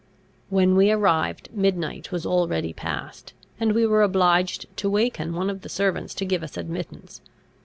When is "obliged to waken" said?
4.01-5.35